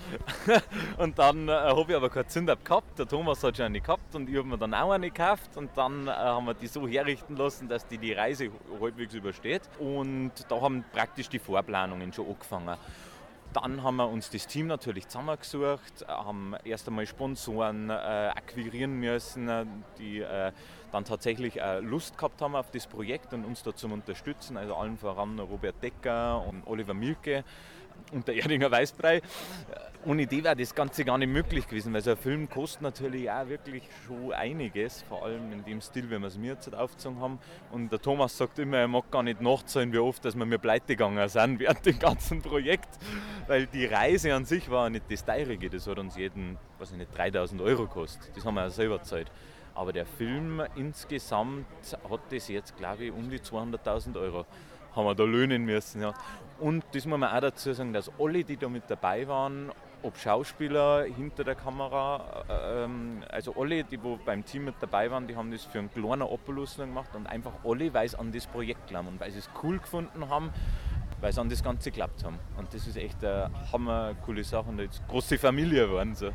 und 0.99 1.16
dann 1.16 1.49
äh, 1.49 1.52
habe 1.52 1.84
ich 1.93 1.96
aber 1.96 2.11
keine 2.11 2.26
Zündab 2.26 2.64
gehabt. 2.64 2.99
Der 2.99 3.06
Thomas 3.06 3.40
hat 3.44 3.56
schon 3.56 3.66
eine 3.66 3.81
gehabt 3.81 4.16
und 4.16 4.28
ich 4.28 4.37
habe 4.37 4.49
mir 4.49 4.58
dann 4.58 4.75
auch 4.75 4.90
eine 4.90 5.11
gekauft. 5.12 5.56
Und 5.56 5.70
dann 5.76 6.08
äh, 6.08 6.11
haben 6.11 6.46
wir 6.46 6.55
die 6.55 6.66
so 6.66 6.88
herrichten 6.88 7.37
lassen, 7.37 7.69
dass 7.69 7.87
die 7.87 7.99
die 7.99 8.14
Reise 8.14 8.50
halbwegs 8.81 9.14
übersteht. 9.14 9.62
Und 9.78 10.32
da 10.49 10.61
haben 10.61 10.84
praktisch 10.93 11.28
die 11.28 11.38
Vorplanungen 11.38 12.12
schon 12.12 12.26
angefangen. 12.26 12.76
Dann 13.54 13.84
haben 13.84 13.96
wir 13.96 14.08
uns 14.08 14.30
das 14.30 14.48
Team 14.48 14.66
natürlich 14.66 15.06
zusammengesucht, 15.06 16.04
haben 16.08 16.56
erst 16.64 16.88
einmal 16.88 17.06
Sponsoren 17.06 17.88
äh, 17.88 17.92
akquirieren 17.92 18.99
müssen, 18.99 19.49
die 19.96 20.18
äh, 20.18 20.50
dann 20.90 21.04
tatsächlich 21.04 21.61
äh, 21.61 21.78
Lust 21.78 22.18
gehabt 22.18 22.42
haben 22.42 22.56
auf 22.56 22.73
das 22.73 22.88
Projekt 22.88 23.32
und 23.32 23.44
uns 23.44 23.62
da 23.62 23.73
zum 23.73 23.92
Unterstützen. 23.92 24.56
Also 24.56 24.75
allen 24.75 24.99
voran 24.99 25.38
Robert 25.38 25.80
Decker 25.80 26.44
und 26.44 26.66
Oliver 26.66 26.94
Milke 26.94 27.44
und 28.12 28.26
der 28.28 28.36
Erdinger 28.36 28.70
Weißbrei. 28.70 29.20
Ohne 30.06 30.26
die 30.26 30.44
wäre 30.44 30.54
das 30.54 30.74
Ganze 30.74 31.02
gar 31.02 31.16
nicht 31.16 31.32
möglich 31.32 31.66
gewesen, 31.66 31.94
weil 31.94 32.02
so 32.02 32.10
ein 32.10 32.16
Film 32.18 32.50
kostet 32.50 32.82
natürlich 32.82 33.30
auch 33.30 33.48
wirklich 33.48 33.84
schon 34.06 34.34
einiges, 34.34 35.02
vor 35.08 35.24
allem 35.24 35.50
in 35.50 35.64
dem 35.64 35.80
Stil, 35.80 36.10
wie 36.10 36.18
wir 36.18 36.26
es 36.26 36.36
mir 36.36 36.52
jetzt 36.52 36.74
aufgezogen 36.74 37.20
haben. 37.20 37.38
Und 37.70 37.90
der 37.90 38.02
Thomas 38.02 38.36
sagt 38.36 38.58
immer, 38.58 38.76
er 38.76 38.88
mag 38.88 39.10
gar 39.10 39.22
nicht 39.22 39.40
nachzahlen, 39.40 39.94
wie 39.94 39.98
oft 39.98 40.22
dass 40.24 40.36
wir 40.36 40.44
mir 40.44 40.58
pleite 40.58 40.88
gegangen 40.88 41.26
sind 41.28 41.58
während 41.58 41.86
dem 41.86 41.98
ganzen 41.98 42.42
Projekt, 42.42 42.90
weil 43.46 43.66
die 43.66 43.86
Reise 43.86 44.34
an 44.34 44.44
sich 44.44 44.70
war 44.70 44.90
nicht 44.90 45.10
das 45.10 45.24
Teurige, 45.24 45.70
das 45.70 45.86
hat 45.86 45.98
uns 45.98 46.16
jeden, 46.16 46.58
was 46.78 46.92
ich 46.92 46.98
nicht, 46.98 47.16
3000 47.16 47.62
Euro 47.62 47.86
gekostet. 47.86 48.30
Das 48.36 48.44
haben 48.44 48.56
wir 48.56 48.62
ja 48.62 48.70
selber 48.70 48.98
gezahlt. 48.98 49.30
Aber 49.74 49.92
der 49.92 50.06
Film 50.06 50.62
insgesamt 50.76 51.66
hat 52.08 52.20
das 52.30 52.48
jetzt, 52.48 52.76
glaube 52.76 53.06
ich, 53.06 53.12
um 53.12 53.28
die 53.30 53.40
200.000 53.40 54.20
Euro 54.20 54.44
haben 54.94 55.04
wir 55.06 55.14
da 55.14 55.24
löhnen 55.24 55.64
müssen. 55.64 56.02
Ja. 56.02 56.14
Und 56.58 56.84
das 56.92 57.06
muss 57.06 57.18
man 57.18 57.30
auch 57.30 57.40
dazu 57.40 57.72
sagen, 57.72 57.92
dass 57.92 58.10
alle, 58.18 58.44
die 58.44 58.56
da 58.56 58.68
mit 58.68 58.84
dabei 58.88 59.26
waren, 59.26 59.72
ob 60.04 60.18
Schauspieler 60.18 61.04
hinter 61.04 61.44
der 61.44 61.54
Kamera, 61.54 62.44
äh, 62.48 62.84
ähm, 62.84 63.24
also 63.30 63.54
alle, 63.58 63.82
die 63.84 64.02
wo 64.02 64.18
beim 64.24 64.44
Team 64.44 64.66
mit 64.66 64.74
dabei 64.80 65.10
waren, 65.10 65.26
die 65.26 65.34
haben 65.34 65.50
das 65.50 65.64
für 65.64 65.78
einen 65.78 65.90
kleinen 65.90 66.22
Obolus 66.22 66.76
gemacht 66.76 67.14
und 67.14 67.26
einfach 67.26 67.52
alle, 67.64 67.92
weil 67.94 68.08
sie 68.08 68.18
an 68.18 68.30
das 68.30 68.46
Projekt 68.46 68.86
glauben 68.86 69.08
und 69.08 69.20
weil 69.20 69.30
sie 69.32 69.38
es 69.38 69.48
cool 69.62 69.78
gefunden 69.78 70.28
haben, 70.28 70.50
weil 71.20 71.32
sie 71.32 71.40
an 71.40 71.48
das 71.48 71.64
Ganze 71.64 71.90
geklappt 71.90 72.22
haben. 72.22 72.38
Und 72.58 72.72
das 72.74 72.86
ist 72.86 72.96
echt 72.96 73.24
eine 73.24 73.50
hammer 73.72 74.14
coole 74.26 74.44
Sache 74.44 74.68
und 74.68 74.78
jetzt 74.78 75.02
große 75.08 75.38
Familie 75.38 75.86
geworden. 75.86 76.14
So. 76.14 76.30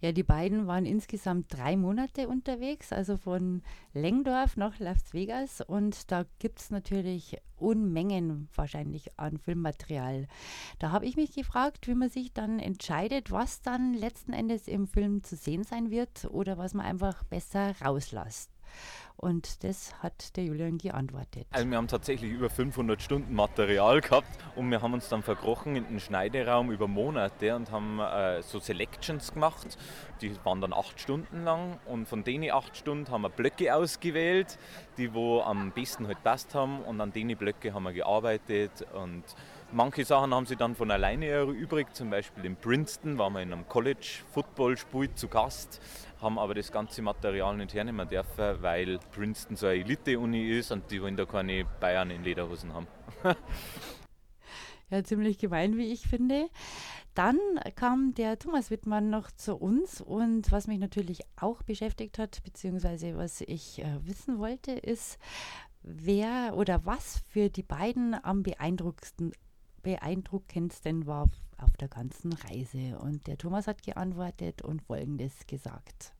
Ja, 0.00 0.12
die 0.12 0.22
beiden 0.22 0.68
waren 0.68 0.86
insgesamt 0.86 1.52
drei 1.52 1.76
Monate 1.76 2.28
unterwegs, 2.28 2.92
also 2.92 3.16
von 3.16 3.62
Lengdorf 3.94 4.56
nach 4.56 4.78
Las 4.78 5.12
Vegas. 5.12 5.60
Und 5.60 6.12
da 6.12 6.24
gibt 6.38 6.60
es 6.60 6.70
natürlich 6.70 7.36
Unmengen 7.56 8.48
wahrscheinlich 8.54 9.18
an 9.18 9.38
Filmmaterial. 9.38 10.28
Da 10.78 10.92
habe 10.92 11.06
ich 11.06 11.16
mich 11.16 11.34
gefragt, 11.34 11.88
wie 11.88 11.96
man 11.96 12.10
sich 12.10 12.32
dann 12.32 12.60
entscheidet, 12.60 13.32
was 13.32 13.60
dann 13.60 13.92
letzten 13.92 14.32
Endes 14.32 14.68
im 14.68 14.86
Film 14.86 15.24
zu 15.24 15.34
sehen 15.34 15.64
sein 15.64 15.90
wird 15.90 16.26
oder 16.30 16.58
was 16.58 16.74
man 16.74 16.86
einfach 16.86 17.24
besser 17.24 17.74
rauslässt. 17.84 18.57
Und 19.20 19.64
das 19.64 20.00
hat 20.00 20.36
der 20.36 20.44
Julian 20.44 20.78
geantwortet. 20.78 21.48
Also 21.50 21.68
wir 21.68 21.76
haben 21.76 21.88
tatsächlich 21.88 22.30
über 22.30 22.48
500 22.48 23.02
Stunden 23.02 23.34
Material 23.34 24.00
gehabt 24.00 24.28
und 24.54 24.70
wir 24.70 24.80
haben 24.80 24.94
uns 24.94 25.08
dann 25.08 25.24
verkrochen 25.24 25.74
in 25.74 25.88
den 25.88 25.98
Schneideraum 25.98 26.70
über 26.70 26.86
Monate 26.86 27.56
und 27.56 27.72
haben 27.72 27.98
äh, 27.98 28.42
so 28.42 28.60
Selections 28.60 29.34
gemacht. 29.34 29.76
Die 30.20 30.32
waren 30.44 30.60
dann 30.60 30.72
acht 30.72 31.00
Stunden 31.00 31.42
lang 31.42 31.80
und 31.86 32.06
von 32.06 32.22
denen 32.22 32.52
acht 32.52 32.76
Stunden 32.76 33.10
haben 33.10 33.22
wir 33.22 33.30
Blöcke 33.30 33.74
ausgewählt, 33.74 34.56
die 34.98 35.12
wo 35.12 35.40
am 35.40 35.72
besten 35.72 36.06
halt 36.06 36.22
passt 36.22 36.54
haben 36.54 36.82
und 36.82 37.00
an 37.00 37.12
denen 37.12 37.36
Blöcke 37.36 37.74
haben 37.74 37.82
wir 37.82 37.92
gearbeitet 37.92 38.86
und 38.94 39.24
Manche 39.70 40.02
Sachen 40.02 40.32
haben 40.32 40.46
sie 40.46 40.56
dann 40.56 40.74
von 40.74 40.90
alleine 40.90 41.26
erübrigt, 41.26 41.94
zum 41.94 42.08
Beispiel 42.08 42.46
in 42.46 42.56
Princeton 42.56 43.18
waren 43.18 43.34
wir 43.34 43.42
in 43.42 43.52
einem 43.52 43.68
College 43.68 44.20
Football 44.32 44.78
Spiel 44.78 45.12
zu 45.14 45.28
Gast, 45.28 45.82
haben 46.22 46.38
aber 46.38 46.54
das 46.54 46.72
ganze 46.72 47.02
Material 47.02 47.54
nicht 47.54 47.74
hernehmen 47.74 48.08
dürfen, 48.08 48.62
weil 48.62 48.98
Princeton 49.12 49.56
so 49.56 49.66
eine 49.66 49.80
Elite-Uni 49.80 50.58
ist 50.58 50.72
und 50.72 50.90
die 50.90 51.02
wollen 51.02 51.18
da 51.18 51.26
keine 51.26 51.66
Bayern 51.80 52.10
in 52.10 52.24
Lederhosen 52.24 52.72
haben. 52.72 52.86
ja, 54.90 55.04
ziemlich 55.04 55.36
gemein, 55.36 55.76
wie 55.76 55.92
ich 55.92 56.08
finde. 56.08 56.48
Dann 57.14 57.38
kam 57.74 58.14
der 58.14 58.38
Thomas 58.38 58.70
Wittmann 58.70 59.10
noch 59.10 59.30
zu 59.32 59.54
uns 59.56 60.00
und 60.00 60.50
was 60.50 60.66
mich 60.66 60.78
natürlich 60.78 61.20
auch 61.36 61.62
beschäftigt 61.62 62.18
hat, 62.18 62.42
beziehungsweise 62.42 63.18
was 63.18 63.42
ich 63.42 63.80
äh, 63.80 63.98
wissen 64.06 64.38
wollte, 64.38 64.72
ist, 64.72 65.18
wer 65.82 66.54
oder 66.56 66.86
was 66.86 67.22
für 67.28 67.50
die 67.50 67.62
beiden 67.62 68.16
am 68.24 68.42
beeindruckendsten 68.42 69.32
beeindruckendsten 69.82 71.06
war 71.06 71.28
auf 71.58 71.76
der 71.80 71.88
ganzen 71.88 72.32
Reise? 72.32 72.98
Und 72.98 73.26
der 73.26 73.38
Thomas 73.38 73.66
hat 73.66 73.82
geantwortet 73.82 74.62
und 74.62 74.82
Folgendes 74.82 75.46
gesagt. 75.46 76.12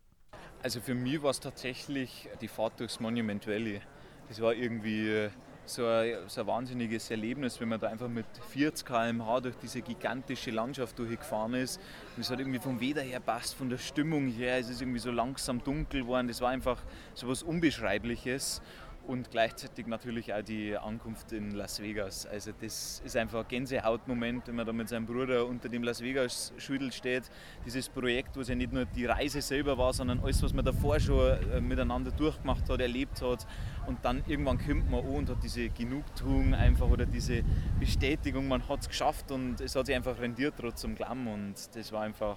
Also 0.62 0.81
für 0.81 0.95
mich 0.95 1.23
war 1.23 1.31
es 1.31 1.41
tatsächlich 1.41 2.29
die 2.41 2.49
Fahrt 2.49 2.81
durchs 2.81 3.00
Monument 3.00 3.47
Valley. 3.47 3.81
Das 4.29 4.41
war 4.41 4.55
irgendwie 4.55 5.31
so 5.69 5.87
ein, 5.87 6.17
so 6.27 6.41
ein 6.41 6.47
wahnsinniges 6.47 7.11
Erlebnis, 7.11 7.61
wenn 7.61 7.69
man 7.69 7.81
da 7.81 7.88
einfach 7.88 8.09
mit 8.09 8.27
40 8.50 8.87
km/h 8.87 9.41
durch 9.41 9.57
diese 9.57 9.83
gigantische 9.83 10.50
Landschaft 10.50 10.99
durchgefahren 10.99 11.55
ist. 11.55 11.79
Und 12.17 12.23
es 12.23 12.31
hat 12.31 12.38
irgendwie 12.41 12.59
vom 12.59 12.81
Wetter 12.81 13.03
her 13.03 13.21
passt, 13.21 13.55
von 13.55 13.69
der 13.69 13.79
Stimmung 13.79 14.29
her. 14.29 14.59
Es 14.59 14.69
ist 14.69 14.81
irgendwie 14.81 14.99
so 14.99 15.11
langsam 15.11 15.62
dunkel 15.62 16.03
geworden. 16.03 16.29
Das 16.29 16.41
war 16.41 16.50
einfach 16.50 16.83
so 17.15 17.27
etwas 17.27 17.43
Unbeschreibliches 17.43 18.62
und 19.09 19.31
gleichzeitig 19.31 19.87
natürlich 19.87 20.35
auch 20.35 20.43
die 20.43 20.77
Ankunft 20.77 21.33
in 21.33 21.53
Las 21.53 21.81
Vegas. 21.81 22.27
Also 22.27 22.53
das 22.53 23.00
ist 23.03 23.17
einfach 23.17 23.41
ein 23.41 23.49
Gänsehautmoment, 23.49 24.47
wenn 24.47 24.55
man 24.55 24.67
da 24.67 24.73
mit 24.73 24.91
seinem 24.91 25.07
Bruder 25.07 25.47
unter 25.47 25.71
dem 25.71 25.83
Las 25.83 26.03
Vegas 26.03 26.53
Schüttel 26.59 26.93
steht. 26.93 27.31
Dieses 27.65 27.88
Projekt, 27.88 28.37
wo 28.37 28.41
es 28.41 28.49
ja 28.49 28.55
nicht 28.55 28.71
nur 28.71 28.85
die 28.85 29.07
Reise 29.07 29.41
selber 29.41 29.79
war, 29.79 29.95
sondern 29.95 30.21
alles, 30.21 30.43
was 30.43 30.53
man 30.53 30.62
davor 30.62 31.00
schon 31.00 31.31
äh, 31.31 31.61
miteinander 31.61 32.11
durchgemacht 32.11 32.69
hat, 32.69 32.81
erlebt 32.81 33.23
hat. 33.23 33.47
Und 33.87 34.05
dann 34.05 34.23
irgendwann 34.27 34.59
kommt 34.59 34.91
man 34.91 35.00
an 35.00 35.11
und 35.11 35.31
hat 35.31 35.43
diese 35.43 35.71
Genugtuung 35.71 36.53
einfach 36.53 36.91
oder 36.91 37.07
diese 37.07 37.43
Bestätigung, 37.81 38.47
man 38.47 38.69
hat 38.69 38.81
es 38.83 38.88
geschafft 38.88 39.31
und 39.33 39.59
es 39.62 39.75
hat 39.75 39.87
sich 39.87 39.97
einfach 39.97 40.19
rendiert 40.21 40.55
trotz 40.59 40.83
dem 40.83 40.95
Glamm 40.95 41.29
und 41.29 41.55
das 41.75 41.93
war 41.93 42.03
einfach 42.03 42.37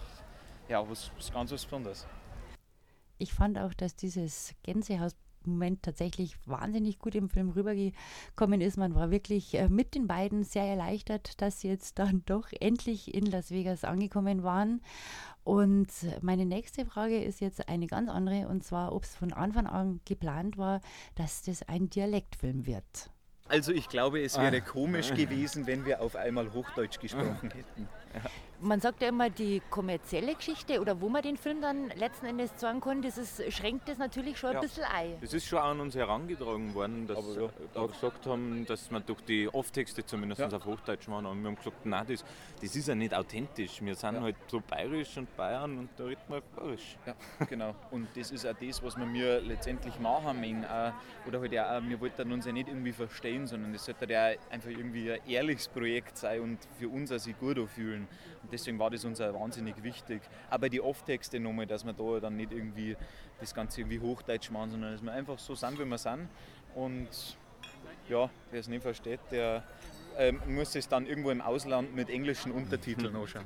ja, 0.69 0.89
was, 0.89 1.11
was 1.17 1.33
ganz 1.33 1.51
was 1.51 1.65
Besonderes. 1.65 2.07
Ich 3.17 3.33
fand 3.33 3.59
auch, 3.59 3.73
dass 3.73 3.95
dieses 3.95 4.55
Gänsehaus 4.63 5.15
Moment 5.45 5.83
tatsächlich 5.83 6.35
wahnsinnig 6.45 6.99
gut 6.99 7.15
im 7.15 7.29
Film 7.29 7.49
rübergekommen 7.49 8.61
ist. 8.61 8.77
Man 8.77 8.95
war 8.95 9.11
wirklich 9.11 9.53
äh, 9.55 9.69
mit 9.69 9.95
den 9.95 10.07
beiden 10.07 10.43
sehr 10.43 10.65
erleichtert, 10.65 11.41
dass 11.41 11.61
sie 11.61 11.69
jetzt 11.69 11.99
dann 11.99 12.23
doch 12.25 12.49
endlich 12.59 13.13
in 13.13 13.25
Las 13.25 13.51
Vegas 13.51 13.83
angekommen 13.83 14.43
waren. 14.43 14.81
Und 15.43 15.89
meine 16.21 16.45
nächste 16.45 16.85
Frage 16.85 17.23
ist 17.23 17.41
jetzt 17.41 17.67
eine 17.67 17.87
ganz 17.87 18.09
andere, 18.09 18.47
und 18.47 18.63
zwar, 18.63 18.93
ob 18.93 19.03
es 19.03 19.15
von 19.15 19.33
Anfang 19.33 19.65
an 19.65 19.99
geplant 20.05 20.57
war, 20.57 20.81
dass 21.15 21.41
das 21.41 21.63
ein 21.63 21.89
Dialektfilm 21.89 22.65
wird. 22.65 23.09
Also 23.47 23.73
ich 23.73 23.89
glaube, 23.89 24.21
es 24.21 24.37
wäre 24.37 24.57
ah. 24.57 24.61
komisch 24.61 25.13
gewesen, 25.13 25.67
wenn 25.67 25.85
wir 25.85 26.01
auf 26.01 26.15
einmal 26.15 26.53
Hochdeutsch 26.53 26.99
gesprochen 26.99 27.51
hätten. 27.53 27.89
Man 28.63 28.79
sagt 28.79 29.01
ja 29.01 29.09
immer, 29.09 29.31
die 29.31 29.59
kommerzielle 29.71 30.35
Geschichte 30.35 30.79
oder 30.79 31.01
wo 31.01 31.09
man 31.09 31.23
den 31.23 31.35
Film 31.35 31.61
dann 31.61 31.89
letzten 31.97 32.27
Endes 32.27 32.55
zeigen 32.57 32.79
kann, 32.79 33.01
das 33.01 33.17
ist, 33.17 33.51
schränkt 33.51 33.89
das 33.89 33.97
natürlich 33.97 34.37
schon 34.37 34.53
ja. 34.53 34.59
ein 34.59 34.67
bisschen 34.67 34.83
ein. 34.83 35.17
Es 35.19 35.33
ist 35.33 35.47
schon 35.47 35.57
an 35.57 35.79
uns 35.79 35.95
herangetragen 35.95 36.71
worden, 36.75 37.07
dass 37.07 37.35
wir 37.35 37.49
ja, 37.73 37.85
gesagt 37.87 38.27
haben, 38.27 38.63
dass 38.67 38.91
wir 38.91 38.99
durch 38.99 39.21
die 39.21 39.47
Off-Texte 39.51 40.05
zumindest 40.05 40.41
ja. 40.41 40.47
auf 40.47 40.63
Hochdeutsch 40.63 41.07
machen. 41.07 41.25
Und 41.25 41.41
wir 41.41 41.47
haben 41.47 41.55
gesagt, 41.55 41.85
nein, 41.87 42.05
das, 42.07 42.23
das 42.61 42.75
ist 42.75 42.87
ja 42.87 42.93
nicht 42.93 43.15
authentisch. 43.15 43.81
Wir 43.81 43.95
sind 43.95 44.21
halt 44.21 44.35
so 44.47 44.61
bayerisch 44.61 45.17
und 45.17 45.35
Bayern 45.35 45.79
und 45.79 45.89
da 45.97 46.03
reden 46.03 46.21
wir 46.27 46.41
bayerisch. 46.55 46.97
Ja, 47.07 47.15
genau. 47.45 47.73
Und 47.89 48.09
das 48.15 48.29
ist 48.29 48.45
auch 48.45 48.53
das, 48.53 48.83
was 48.83 48.95
wir 48.95 49.07
mir 49.07 49.41
letztendlich 49.41 49.99
machen 49.99 50.39
möchten. 50.39 50.65
Oder 51.27 51.39
halt 51.39 51.57
auch, 51.57 51.81
wir 51.89 51.99
wollten 51.99 52.31
uns 52.31 52.45
ja 52.45 52.51
nicht 52.51 52.67
irgendwie 52.67 52.91
verstehen, 52.91 53.47
sondern 53.47 53.73
es 53.73 53.85
sollte 53.85 54.05
ja 54.05 54.33
einfach 54.51 54.69
irgendwie 54.69 55.13
ein 55.13 55.19
ehrliches 55.27 55.67
Projekt 55.67 56.17
sein 56.17 56.41
und 56.41 56.59
für 56.77 56.89
uns 56.89 57.11
auch 57.11 57.17
sich 57.17 57.37
gut 57.39 57.57
fühlen. 57.67 58.07
Und 58.43 58.50
deswegen 58.51 58.79
war 58.79 58.89
das 58.89 59.05
uns 59.05 59.21
auch 59.21 59.33
wahnsinnig 59.33 59.81
wichtig. 59.83 60.21
Aber 60.49 60.69
die 60.69 60.81
Off-Texte 60.81 61.39
nochmal, 61.39 61.67
dass 61.67 61.85
wir 61.85 61.93
da 61.93 62.19
dann 62.19 62.37
nicht 62.37 62.51
irgendwie 62.51 62.95
das 63.39 63.53
Ganze 63.53 63.81
irgendwie 63.81 63.99
Hochdeutsch 63.99 64.51
machen, 64.51 64.71
sondern 64.71 64.91
dass 64.91 65.01
wir 65.01 65.11
einfach 65.11 65.39
so 65.39 65.55
sind, 65.55 65.79
wie 65.79 65.85
wir 65.85 65.97
sind. 65.97 66.27
Und 66.75 67.37
ja, 68.09 68.29
wer 68.51 68.59
es 68.59 68.67
nicht 68.67 68.81
versteht, 68.81 69.19
der 69.31 69.63
ähm, 70.17 70.41
muss 70.47 70.75
es 70.75 70.87
dann 70.87 71.05
irgendwo 71.05 71.31
im 71.31 71.41
Ausland 71.41 71.95
mit 71.95 72.09
englischen 72.09 72.51
Untertiteln 72.51 73.15
anschauen. 73.15 73.45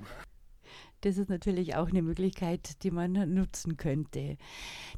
Das 1.02 1.18
ist 1.18 1.30
natürlich 1.30 1.76
auch 1.76 1.90
eine 1.90 2.02
Möglichkeit, 2.02 2.84
die 2.84 2.90
man 2.90 3.12
nutzen 3.34 3.78
könnte. 3.78 4.38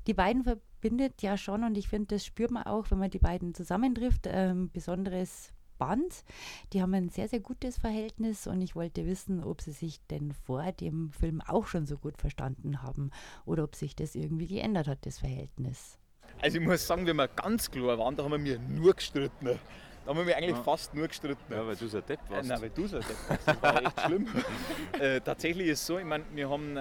Die 0.07 0.13
beiden 0.13 0.43
verbindet 0.43 1.21
ja 1.21 1.37
schon, 1.37 1.63
und 1.63 1.77
ich 1.77 1.89
finde, 1.89 2.15
das 2.15 2.25
spürt 2.25 2.51
man 2.51 2.63
auch, 2.63 2.89
wenn 2.91 2.99
man 2.99 3.09
die 3.09 3.19
beiden 3.19 3.53
zusammentrifft, 3.53 4.27
ein 4.27 4.49
ähm, 4.49 4.69
besonderes 4.71 5.51
Band. 5.77 6.23
Die 6.73 6.81
haben 6.81 6.93
ein 6.93 7.09
sehr, 7.09 7.27
sehr 7.27 7.39
gutes 7.39 7.77
Verhältnis 7.77 8.47
und 8.47 8.61
ich 8.61 8.75
wollte 8.75 9.05
wissen, 9.05 9.43
ob 9.43 9.61
sie 9.61 9.71
sich 9.71 9.99
denn 10.07 10.33
vor 10.45 10.71
dem 10.71 11.11
Film 11.11 11.41
auch 11.41 11.67
schon 11.67 11.85
so 11.85 11.97
gut 11.97 12.17
verstanden 12.17 12.81
haben 12.83 13.11
oder 13.45 13.63
ob 13.63 13.75
sich 13.75 13.95
das 13.95 14.15
irgendwie 14.15 14.47
geändert 14.47 14.87
hat, 14.87 15.05
das 15.05 15.19
Verhältnis. 15.19 15.97
Also 16.41 16.59
ich 16.59 16.65
muss 16.65 16.85
sagen, 16.85 17.05
wenn 17.07 17.15
wir 17.15 17.27
ganz 17.27 17.71
klar 17.71 17.97
waren, 17.97 18.15
da 18.15 18.23
haben 18.23 18.43
wir 18.43 18.59
nur 18.59 18.93
gestritten. 18.93 19.59
Da 20.05 20.15
haben 20.15 20.25
wir 20.25 20.37
eigentlich 20.37 20.55
ja. 20.55 20.63
fast 20.63 20.93
nur 20.93 21.07
gestritten. 21.07 21.51
Ja, 21.51 21.67
weil 21.67 21.75
du 21.75 21.87
so 21.87 21.97
ein 21.97 22.05
Depp 22.05 22.19
warst. 22.29 22.47
Nein, 22.47 22.61
weil 22.61 22.69
du 22.69 22.87
so 22.87 22.97
ein 22.97 23.03
Depp 23.03 23.29
warst. 23.29 23.47
Das 23.47 23.61
war 23.61 23.83
echt 23.83 24.01
schlimm. 24.01 24.27
äh, 24.99 25.21
tatsächlich 25.21 25.67
ist 25.67 25.81
es 25.81 25.87
so, 25.87 25.97
ich 25.97 26.05
meine, 26.05 26.23
wir 26.33 26.49
haben 26.49 26.77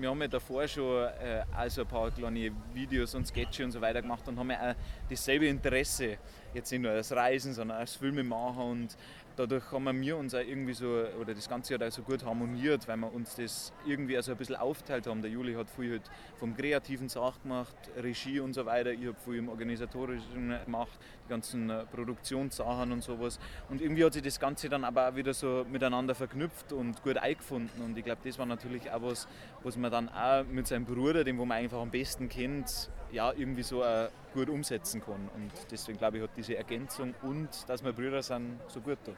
wir 0.00 0.10
haben 0.10 0.20
ja 0.20 0.28
davor 0.28 0.66
schon 0.68 1.04
äh, 1.06 1.42
also 1.56 1.82
ein 1.82 1.88
paar 1.88 2.10
kleine 2.10 2.50
Videos 2.72 3.14
und 3.14 3.26
Sketche 3.26 3.64
und 3.64 3.72
so 3.72 3.80
weiter 3.80 4.02
gemacht 4.02 4.26
und 4.28 4.38
haben 4.38 4.50
ja 4.50 4.70
auch 4.70 4.74
dasselbe 5.08 5.46
Interesse. 5.46 6.18
Jetzt 6.54 6.70
nicht 6.70 6.82
nur 6.82 6.94
das 6.94 7.12
Reisen, 7.12 7.52
sondern 7.52 7.80
das 7.80 7.96
Filme 7.96 8.22
machen 8.22 8.62
und 8.62 8.96
dadurch 9.38 9.70
haben 9.70 10.00
wir 10.00 10.16
uns 10.16 10.34
auch 10.34 10.40
irgendwie 10.40 10.74
so, 10.74 11.04
oder 11.20 11.34
das 11.34 11.48
Ganze 11.48 11.74
hat 11.74 11.82
auch 11.82 11.92
so 11.92 12.02
gut 12.02 12.24
harmoniert, 12.24 12.88
weil 12.88 12.96
wir 12.96 13.12
uns 13.12 13.36
das 13.36 13.72
irgendwie 13.86 14.16
also 14.16 14.32
ein 14.32 14.38
bisschen 14.38 14.56
aufteilt 14.56 15.06
haben. 15.06 15.22
Der 15.22 15.30
Juli 15.30 15.54
hat 15.54 15.70
viel 15.70 15.92
halt 15.92 16.02
vom 16.38 16.56
kreativen 16.56 17.08
Sachen 17.08 17.42
gemacht, 17.44 17.76
Regie 17.96 18.40
und 18.40 18.52
so 18.54 18.66
weiter. 18.66 18.92
Ich 18.92 19.06
habe 19.06 19.16
viel 19.24 19.36
im 19.36 19.48
Organisatorischen 19.48 20.54
gemacht, 20.64 20.98
die 21.24 21.28
ganzen 21.28 21.70
äh, 21.70 21.84
Produktionssachen 21.86 22.90
und 22.90 23.02
sowas. 23.02 23.38
Und 23.68 23.80
irgendwie 23.80 24.04
hat 24.04 24.12
sich 24.12 24.22
das 24.22 24.40
Ganze 24.40 24.68
dann 24.68 24.84
aber 24.84 25.08
auch 25.08 25.14
wieder 25.14 25.32
so 25.32 25.64
miteinander 25.70 26.14
verknüpft 26.14 26.72
und 26.72 27.02
gut 27.02 27.16
eingefunden. 27.16 27.82
Und 27.82 27.96
ich 27.96 28.04
glaube, 28.04 28.20
das 28.24 28.38
war 28.38 28.46
natürlich 28.46 28.90
auch 28.90 29.02
was, 29.02 29.28
was 29.62 29.76
man 29.76 29.92
dann 29.92 30.08
auch 30.08 30.44
mit 30.44 30.66
seinem 30.66 30.84
Bruder, 30.84 31.22
dem 31.22 31.38
wo 31.38 31.44
man 31.44 31.58
einfach 31.58 31.78
am 31.78 31.90
besten 31.90 32.28
kennt, 32.28 32.90
ja, 33.12 33.32
irgendwie 33.32 33.62
so 33.62 33.82
uh, 33.82 34.08
gut 34.34 34.48
umsetzen 34.48 35.00
kann. 35.00 35.28
Und 35.34 35.50
deswegen 35.70 35.98
glaube 35.98 36.18
ich, 36.18 36.22
hat 36.22 36.30
diese 36.36 36.56
Ergänzung 36.56 37.14
und 37.22 37.48
dass 37.68 37.82
wir 37.82 37.92
Brüder 37.92 38.22
sind, 38.22 38.58
so 38.68 38.80
gut 38.80 38.98
tut. 39.04 39.16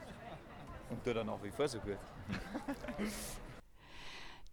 Und 0.89 1.03
tut 1.03 1.15
dann 1.15 1.27
nach 1.27 1.41
wie 1.43 1.51
vor 1.51 1.67
so 1.67 1.79
gut. 1.79 1.97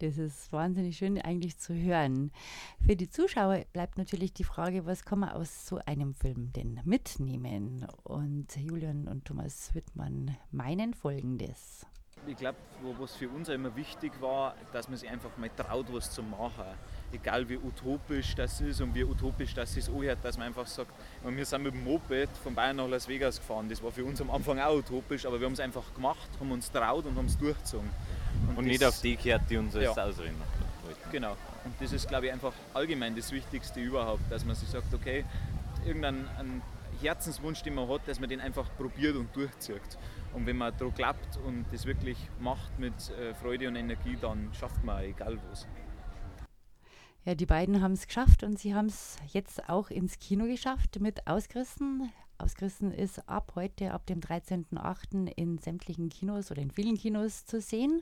Das 0.01 0.17
ist 0.17 0.53
wahnsinnig 0.53 0.95
schön 0.95 1.21
eigentlich 1.21 1.57
zu 1.57 1.73
hören. 1.73 2.31
Für 2.85 2.95
die 2.95 3.09
Zuschauer 3.09 3.65
bleibt 3.73 3.97
natürlich 3.97 4.31
die 4.31 4.45
Frage, 4.45 4.85
was 4.85 5.03
kann 5.03 5.19
man 5.19 5.31
aus 5.31 5.67
so 5.67 5.77
einem 5.85 6.13
Film 6.13 6.53
denn 6.53 6.79
mitnehmen? 6.85 7.85
Und 8.03 8.55
Julian 8.55 9.09
und 9.09 9.25
Thomas 9.25 9.75
Wittmann 9.75 10.37
meinen 10.51 10.93
folgendes. 10.93 11.85
Ich 12.27 12.37
glaube, 12.37 12.57
was 12.97 13.17
für 13.17 13.27
uns 13.27 13.49
immer 13.49 13.75
wichtig 13.75 14.13
war, 14.21 14.55
dass 14.71 14.87
man 14.87 14.97
sich 14.97 15.09
einfach 15.09 15.35
mal 15.37 15.49
traut, 15.49 15.91
was 15.91 16.11
zu 16.11 16.23
machen 16.23 16.63
egal 17.11 17.47
wie 17.49 17.57
utopisch 17.57 18.35
das 18.35 18.61
ist 18.61 18.81
und 18.81 18.93
wie 18.93 19.03
utopisch 19.03 19.53
das 19.53 19.75
ist, 19.77 19.89
anhört, 19.89 20.19
dass 20.23 20.37
man 20.37 20.47
einfach 20.47 20.67
sagt, 20.67 20.91
wir 21.23 21.45
sind 21.45 21.63
mit 21.63 21.73
dem 21.73 21.83
Moped 21.83 22.29
von 22.43 22.53
Bayern 22.53 22.77
nach 22.77 22.87
Las 22.87 23.07
Vegas 23.07 23.37
gefahren. 23.37 23.67
Das 23.69 23.81
war 23.81 23.91
für 23.91 24.05
uns 24.05 24.21
am 24.21 24.31
Anfang 24.31 24.59
auch 24.59 24.75
utopisch, 24.75 25.25
aber 25.25 25.39
wir 25.39 25.45
haben 25.45 25.53
es 25.53 25.59
einfach 25.59 25.93
gemacht, 25.93 26.29
haben 26.39 26.51
uns 26.51 26.71
traut 26.71 27.05
und 27.05 27.15
haben 27.17 27.25
es 27.27 27.37
durchgezogen. 27.37 27.89
Und, 28.49 28.57
und 28.57 28.65
nicht 28.65 28.83
auf 28.83 29.01
die 29.01 29.15
gehört, 29.15 29.49
die 29.49 29.57
uns 29.57 29.73
ja. 29.73 29.91
ausreden. 29.91 30.41
Genau. 31.11 31.35
Und 31.63 31.73
das 31.79 31.91
ist, 31.91 32.07
glaube 32.07 32.27
ich, 32.27 32.31
einfach 32.31 32.53
allgemein 32.73 33.15
das 33.15 33.31
Wichtigste 33.31 33.79
überhaupt, 33.79 34.31
dass 34.31 34.45
man 34.45 34.55
sich 34.55 34.69
sagt, 34.69 34.93
okay, 34.93 35.25
irgendein 35.85 36.27
Herzenswunsch, 37.01 37.63
den 37.63 37.75
man 37.75 37.87
hat, 37.89 38.01
dass 38.07 38.19
man 38.19 38.29
den 38.29 38.41
einfach 38.41 38.67
probiert 38.77 39.15
und 39.15 39.35
durchzieht. 39.35 39.81
Und 40.33 40.45
wenn 40.45 40.57
man 40.57 40.73
daran 40.77 40.93
klappt 40.93 41.37
und 41.45 41.65
das 41.71 41.85
wirklich 41.85 42.17
macht 42.39 42.77
mit 42.77 42.93
äh, 42.93 43.33
Freude 43.33 43.67
und 43.67 43.75
Energie, 43.75 44.17
dann 44.21 44.49
schafft 44.53 44.83
man 44.83 45.03
egal 45.03 45.39
was. 45.49 45.65
Ja, 47.29 47.35
die 47.35 47.45
beiden 47.45 47.83
haben 47.83 47.91
es 47.91 48.07
geschafft 48.07 48.41
und 48.41 48.57
sie 48.57 48.73
haben 48.73 48.87
es 48.87 49.17
jetzt 49.27 49.69
auch 49.69 49.91
ins 49.91 50.17
Kino 50.17 50.45
geschafft 50.45 50.99
mit 50.99 51.27
Ausgerissen. 51.27 52.11
Ausgerissen 52.39 52.91
ist 52.91 53.27
ab 53.27 53.51
heute, 53.55 53.91
ab 53.91 54.05
dem 54.05 54.21
13.08. 54.21 55.31
in 55.35 55.57
sämtlichen 55.57 56.09
Kinos 56.09 56.51
oder 56.51 56.61
in 56.61 56.71
vielen 56.71 56.97
Kinos 56.97 57.45
zu 57.45 57.59
sehen. 57.59 58.01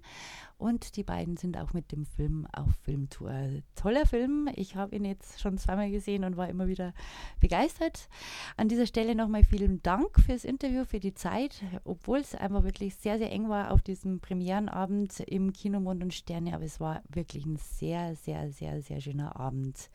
Und 0.58 0.96
die 0.96 1.04
beiden 1.04 1.38
sind 1.38 1.58
auch 1.58 1.74
mit 1.74 1.92
dem 1.92 2.06
Film 2.06 2.48
auf 2.52 2.70
Filmtour. 2.84 3.32
Toller 3.76 4.06
Film. 4.06 4.50
Ich 4.56 4.76
habe 4.76 4.96
ihn 4.96 5.06
jetzt 5.06 5.42
schon 5.42 5.58
zweimal 5.58 5.92
gesehen 5.92 6.24
und 6.24 6.38
war 6.38 6.50
immer 6.50 6.68
wieder 6.68 6.94
begeistert. 7.40 8.10
An 8.58 8.70
dieser 8.70 8.86
Stelle 8.86 9.16
nochmal 9.16 9.44
vielen 9.44 9.82
Dank 9.82 10.20
fürs 10.20 10.46
Interview, 10.46 10.86
für 10.86 11.00
die 11.00 11.14
Zeit, 11.14 11.64
obwohl 11.84 12.20
es 12.20 12.36
einfach 12.36 12.64
wirklich 12.64 12.96
sehr, 12.96 13.18
sehr 13.18 13.32
eng 13.32 13.50
war 13.50 13.72
auf 13.72 13.82
diesem 13.82 14.20
Premierenabend 14.20 15.20
im 15.22 15.54
Kino 15.54 15.80
Mond 15.80 16.04
und 16.04 16.14
Sterne. 16.14 16.54
Aber 16.54 16.64
es 16.66 16.80
war 16.80 17.02
wirklich 17.10 17.46
ein 17.46 17.58
sehr, 17.58 18.16
sehr, 18.16 18.52
sehr, 18.52 18.82
sehr 18.82 19.02
schöner 19.02 19.40
Abend. 19.40 19.90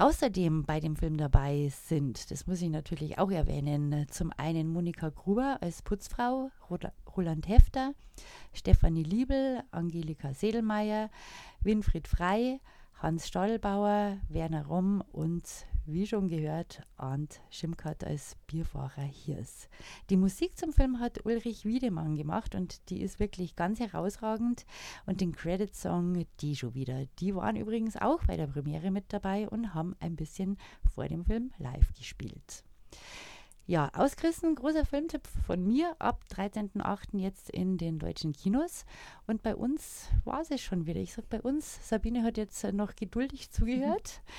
Außerdem 0.00 0.62
bei 0.62 0.78
dem 0.78 0.94
Film 0.94 1.16
dabei 1.16 1.72
sind, 1.88 2.30
das 2.30 2.46
muss 2.46 2.62
ich 2.62 2.70
natürlich 2.70 3.18
auch 3.18 3.32
erwähnen, 3.32 4.06
zum 4.10 4.32
einen 4.36 4.68
Monika 4.68 5.08
Gruber 5.08 5.58
als 5.60 5.82
Putzfrau, 5.82 6.52
Roland 7.16 7.48
Hefter, 7.48 7.94
Stefanie 8.52 9.02
Liebel, 9.02 9.60
Angelika 9.72 10.34
Sedelmeier, 10.34 11.10
Winfried 11.62 12.06
Frei, 12.06 12.60
Hans 13.02 13.26
Stallbauer, 13.26 14.18
Werner 14.28 14.66
Romm 14.66 15.02
und 15.10 15.42
wie 15.90 16.06
schon 16.06 16.28
gehört, 16.28 16.82
Arndt 16.96 17.40
Schimkert 17.50 18.04
als 18.04 18.36
Bierfahrer 18.46 19.02
Hirs. 19.02 19.68
Die 20.10 20.16
Musik 20.16 20.58
zum 20.58 20.72
Film 20.72 21.00
hat 21.00 21.24
Ulrich 21.24 21.64
Wiedemann 21.64 22.14
gemacht 22.14 22.54
und 22.54 22.90
die 22.90 23.00
ist 23.00 23.20
wirklich 23.20 23.56
ganz 23.56 23.80
herausragend. 23.80 24.66
Und 25.06 25.22
den 25.22 25.32
Credit-Song, 25.32 26.26
die 26.40 26.56
schon 26.56 26.74
wieder, 26.74 27.06
die 27.18 27.34
waren 27.34 27.56
übrigens 27.56 27.96
auch 27.96 28.22
bei 28.26 28.36
der 28.36 28.48
Premiere 28.48 28.90
mit 28.90 29.06
dabei 29.08 29.48
und 29.48 29.74
haben 29.74 29.96
ein 30.00 30.14
bisschen 30.14 30.58
vor 30.94 31.08
dem 31.08 31.24
Film 31.24 31.52
live 31.58 31.94
gespielt. 31.94 32.64
Ja, 33.66 33.90
ausgerissen, 33.94 34.54
großer 34.54 34.84
Filmtipp 34.84 35.26
von 35.46 35.66
mir 35.66 35.96
ab 35.98 36.22
13.08. 36.30 37.18
jetzt 37.18 37.50
in 37.50 37.78
den 37.78 37.98
deutschen 37.98 38.32
Kinos. 38.32 38.84
Und 39.26 39.42
bei 39.42 39.56
uns 39.56 40.08
war 40.24 40.40
es 40.40 40.60
schon 40.60 40.86
wieder. 40.86 41.00
Ich 41.00 41.14
sage 41.14 41.26
bei 41.30 41.40
uns, 41.40 41.86
Sabine 41.88 42.22
hat 42.24 42.36
jetzt 42.36 42.62
noch 42.72 42.94
geduldig 42.94 43.50
zugehört. 43.50 44.20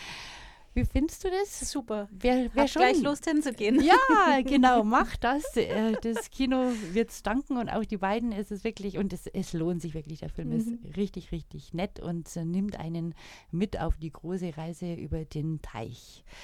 Wie 0.79 0.86
findest 0.86 1.24
du 1.24 1.29
das? 1.29 1.71
Super. 1.71 2.07
Wer, 2.12 2.50
wer 2.53 2.63
Hab 2.63 2.69
schon 2.69 2.81
gleich 2.83 3.01
Lust 3.01 3.25
hinzugehen. 3.29 3.81
Ja, 3.81 4.41
genau, 4.45 4.83
mach 4.83 5.15
das. 5.17 5.43
Äh, 5.57 5.93
Das 6.01 6.29
Kino 6.31 6.71
wird 6.93 7.09
es 7.09 7.21
danken 7.21 7.57
und 7.57 7.69
auch 7.69 7.83
die 7.83 7.98
beiden 7.98 8.31
ist 8.31 8.51
es 8.51 8.63
wirklich, 8.63 8.98
und 8.98 9.12
es, 9.12 9.27
es 9.27 9.53
lohnt 9.53 9.81
sich 9.81 9.93
wirklich. 9.93 10.19
Der 10.19 10.29
Film 10.29 10.50
Mhm. 10.50 10.55
ist 10.86 10.98
richtig, 10.98 11.31
richtig 11.31 11.74
nett 11.74 12.00
und 12.00 12.33
äh, 12.38 12.45
nimmt 12.45 12.79
einen 12.79 13.13
mit 13.51 13.79
auf 13.79 13.98
die 13.98 14.12
große 14.12 14.55
Reise 14.57 14.93
über 14.93 15.25
den 15.25 15.62
Teich. 15.62 16.24